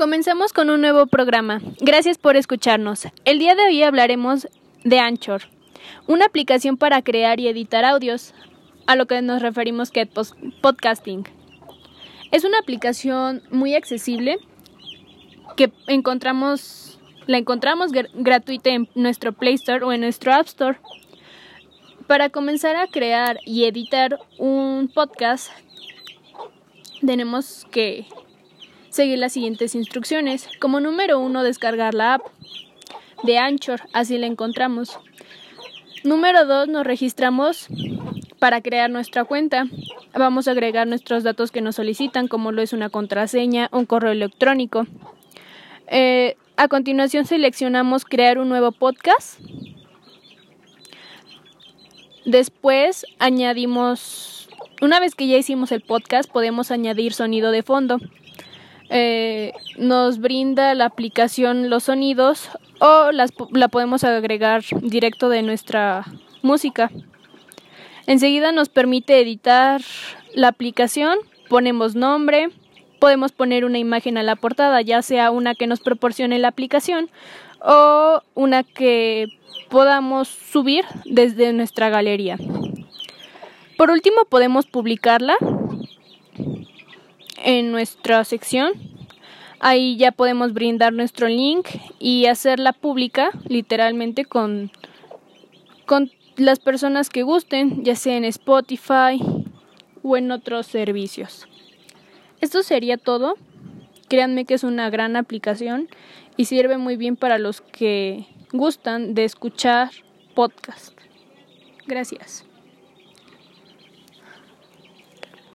[0.00, 1.60] Comenzamos con un nuevo programa.
[1.78, 3.06] Gracias por escucharnos.
[3.26, 4.48] El día de hoy hablaremos
[4.82, 5.42] de Anchor,
[6.06, 8.32] una aplicación para crear y editar audios,
[8.86, 10.06] a lo que nos referimos que
[10.62, 11.28] podcasting.
[12.32, 14.38] Es una aplicación muy accesible
[15.58, 20.78] que encontramos la encontramos gratuita en nuestro Play Store o en nuestro App Store.
[22.06, 25.50] Para comenzar a crear y editar un podcast
[27.02, 28.06] tenemos que
[28.90, 30.48] seguir las siguientes instrucciones.
[30.60, 32.22] Como número uno, descargar la app
[33.22, 34.98] de Anchor, así la encontramos.
[36.04, 37.68] Número dos, nos registramos
[38.38, 39.66] para crear nuestra cuenta.
[40.14, 44.12] Vamos a agregar nuestros datos que nos solicitan, como lo es una contraseña, un correo
[44.12, 44.86] electrónico.
[45.88, 49.40] Eh, a continuación seleccionamos crear un nuevo podcast.
[52.24, 54.48] Después añadimos,
[54.82, 57.98] una vez que ya hicimos el podcast, podemos añadir sonido de fondo.
[58.92, 62.50] Eh, nos brinda la aplicación los sonidos
[62.80, 66.04] o las, la podemos agregar directo de nuestra
[66.42, 66.90] música.
[68.06, 69.80] Enseguida nos permite editar
[70.34, 72.48] la aplicación, ponemos nombre,
[72.98, 77.10] podemos poner una imagen a la portada, ya sea una que nos proporcione la aplicación
[77.60, 79.28] o una que
[79.68, 82.38] podamos subir desde nuestra galería.
[83.76, 85.36] Por último, podemos publicarla
[87.58, 88.72] en nuestra sección.
[89.58, 91.66] Ahí ya podemos brindar nuestro link
[91.98, 94.70] y hacerla pública literalmente con,
[95.84, 99.20] con las personas que gusten, ya sea en Spotify
[100.02, 101.46] o en otros servicios.
[102.40, 103.34] Esto sería todo.
[104.08, 105.88] Créanme que es una gran aplicación
[106.36, 109.90] y sirve muy bien para los que gustan de escuchar
[110.34, 110.98] podcast.
[111.86, 112.49] Gracias.